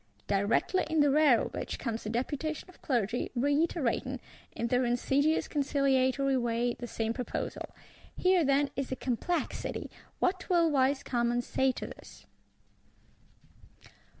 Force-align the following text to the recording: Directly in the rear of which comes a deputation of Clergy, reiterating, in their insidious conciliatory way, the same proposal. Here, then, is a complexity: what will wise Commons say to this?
Directly 0.25 0.83
in 0.89 1.01
the 1.01 1.11
rear 1.11 1.41
of 1.41 1.53
which 1.53 1.77
comes 1.77 2.07
a 2.07 2.09
deputation 2.09 2.67
of 2.67 2.81
Clergy, 2.81 3.29
reiterating, 3.35 4.19
in 4.51 4.65
their 4.65 4.83
insidious 4.83 5.47
conciliatory 5.47 6.37
way, 6.37 6.73
the 6.73 6.87
same 6.87 7.13
proposal. 7.13 7.69
Here, 8.17 8.43
then, 8.43 8.71
is 8.75 8.91
a 8.91 8.95
complexity: 8.95 9.91
what 10.17 10.49
will 10.49 10.71
wise 10.71 11.03
Commons 11.03 11.45
say 11.45 11.71
to 11.73 11.85
this? 11.85 12.25